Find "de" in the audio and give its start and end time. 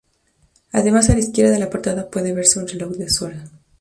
1.51-1.59, 2.93-3.07